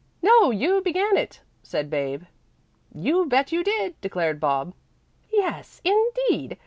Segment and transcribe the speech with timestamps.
[0.23, 2.23] "No, you began it," said Babe.
[2.91, 4.73] "You bet you did," declared Bob.
[5.31, 6.57] "Yes, indeed.